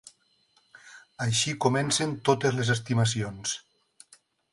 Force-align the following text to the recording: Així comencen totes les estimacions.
Així 1.25 1.53
comencen 1.65 2.15
totes 2.29 2.57
les 2.61 2.73
estimacions. 2.77 3.53